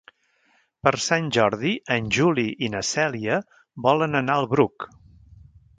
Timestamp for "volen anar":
3.89-4.41